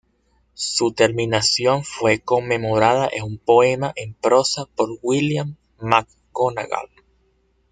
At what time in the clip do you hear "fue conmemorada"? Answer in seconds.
1.83-3.07